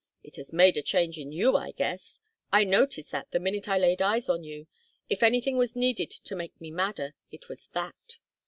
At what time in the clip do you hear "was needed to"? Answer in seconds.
5.59-6.35